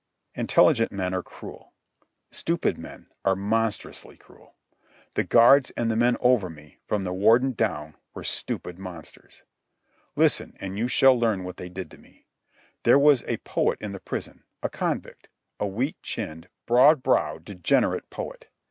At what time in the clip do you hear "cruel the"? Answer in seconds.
4.17-5.23